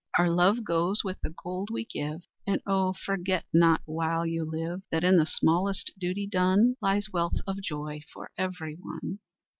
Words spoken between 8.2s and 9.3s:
everyone."